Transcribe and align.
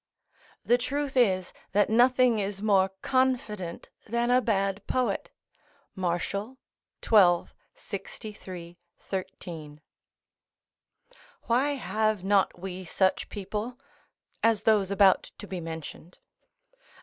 ["The 0.65 0.79
truth 0.79 1.15
is, 1.15 1.53
that 1.73 1.87
nothing 1.91 2.39
is 2.39 2.59
more 2.59 2.89
confident 3.03 3.89
than 4.07 4.31
a 4.31 4.41
bad 4.41 4.87
poet." 4.87 5.29
Martial, 5.93 6.57
xii. 7.07 7.51
63, 7.75 8.79
13.] 8.97 9.79
Why 11.43 11.75
have 11.75 12.23
not 12.23 12.57
we 12.59 12.83
such 12.83 13.29
people? 13.29 13.79
[As 14.41 14.63
those 14.63 14.89
about 14.89 15.29
to 15.37 15.45
be 15.45 15.61
mentioned. 15.61 16.17